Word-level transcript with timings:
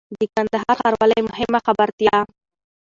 د 0.15 0.19
کندهار 0.35 0.75
ښاروالۍ 0.81 1.21
مهمه 1.29 1.59
خبرتيا 1.67 2.17